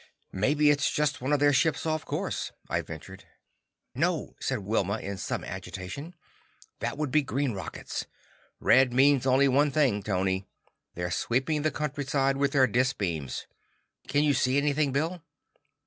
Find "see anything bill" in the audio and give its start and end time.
14.33-15.21